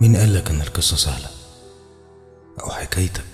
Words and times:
مين 0.00 0.16
قالك 0.16 0.50
إن 0.50 0.60
القصة 0.60 0.96
سهلة؟ 0.96 1.28
أو 2.60 2.70
حكايتك؟ 2.70 3.24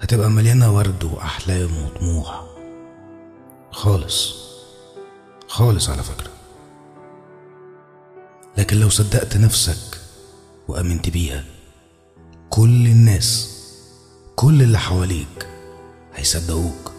هتبقى 0.00 0.30
مليانة 0.30 0.76
ورد 0.76 1.04
وأحلام 1.04 1.84
وطموح 1.86 2.44
خالص. 3.70 4.34
خالص 5.48 5.88
على 5.88 6.02
فكرة. 6.02 6.30
لكن 8.58 8.76
لو 8.76 8.88
صدقت 8.88 9.36
نفسك 9.36 10.00
وأمنت 10.68 11.08
بيها 11.08 11.44
كل 12.50 12.86
الناس 12.86 13.50
كل 14.36 14.62
اللي 14.62 14.78
حواليك 14.78 15.48
هيصدقوك. 16.14 16.92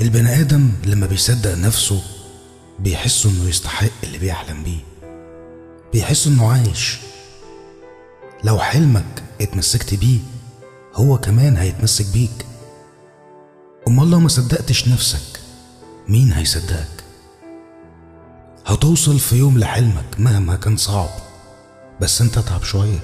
البني 0.00 0.40
آدم 0.40 0.72
لما 0.86 1.06
بيصدق 1.06 1.54
نفسه 1.54 2.02
بيحس 2.78 3.26
إنه 3.26 3.48
يستحق 3.48 3.90
اللي 4.04 4.18
بيحلم 4.18 4.62
بيه. 4.62 4.89
بيحس 5.92 6.26
إنه 6.26 6.52
عايش. 6.52 6.98
لو 8.44 8.58
حلمك 8.58 9.22
اتمسكت 9.40 9.94
بيه 9.94 10.18
هو 10.94 11.18
كمان 11.18 11.56
هيتمسك 11.56 12.06
بيك. 12.12 12.46
أمال 13.88 14.10
لو 14.10 14.20
ما 14.20 14.28
صدقتش 14.28 14.88
نفسك 14.88 15.40
مين 16.08 16.32
هيصدقك؟ 16.32 17.04
هتوصل 18.66 19.18
في 19.18 19.36
يوم 19.36 19.58
لحلمك 19.58 20.04
مهما 20.18 20.56
كان 20.56 20.76
صعب 20.76 21.08
بس 22.00 22.20
أنت 22.20 22.38
اتعب 22.38 22.62
شوية. 22.62 22.98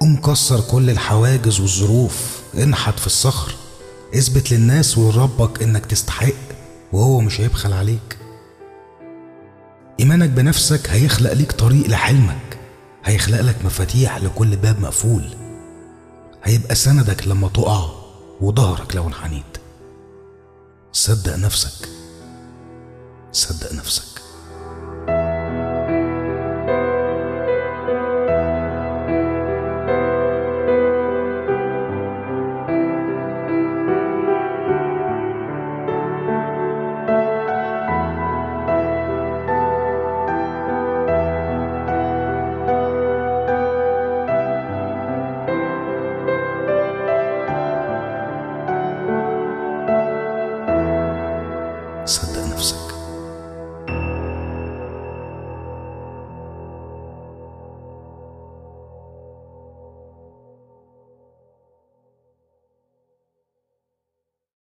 قوم 0.00 0.16
كسر 0.16 0.60
كل 0.60 0.90
الحواجز 0.90 1.60
والظروف 1.60 2.42
انحت 2.54 2.98
في 2.98 3.06
الصخر 3.06 3.54
اثبت 4.14 4.52
للناس 4.52 4.98
ولربك 4.98 5.62
إنك 5.62 5.86
تستحق 5.86 6.32
وهو 6.92 7.20
مش 7.20 7.40
هيبخل 7.40 7.72
عليك. 7.72 8.17
إيمانك 10.22 10.36
بنفسك 10.36 10.90
هيخلق 10.90 11.32
ليك 11.32 11.52
طريق 11.52 11.86
لحلمك. 11.86 12.58
هيخلق 13.04 13.40
لك 13.40 13.64
مفاتيح 13.64 14.18
لكل 14.18 14.56
باب 14.56 14.80
مقفول. 14.80 15.24
هيبقى 16.44 16.74
سندك 16.74 17.28
لما 17.28 17.48
تقع 17.48 17.90
وظهرك 18.40 18.96
لو 18.96 19.06
انحنيت. 19.06 19.58
صدق 20.92 21.36
نفسك. 21.36 21.88
صدق 23.32 23.72
نفسك. 23.72 24.17